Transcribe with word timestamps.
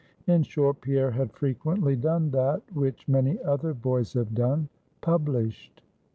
In 0.25 0.41
short, 0.41 0.81
Pierre 0.81 1.11
had 1.11 1.31
frequently 1.31 1.95
done 1.95 2.31
that, 2.31 2.63
which 2.73 3.07
many 3.07 3.39
other 3.43 3.75
boys 3.75 4.13
have 4.13 4.33
done 4.33 4.67
published. 4.99 5.83